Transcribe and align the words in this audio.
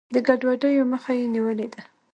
د 0.13 0.15
ګډوډیو 0.27 0.83
مخه 0.91 1.11
یې 1.19 1.25
نیولې 1.33 1.67
ده. 1.73 1.81